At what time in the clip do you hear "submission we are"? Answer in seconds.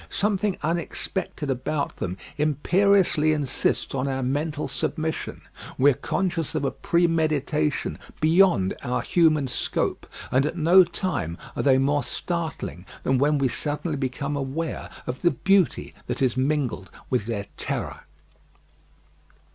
4.67-5.93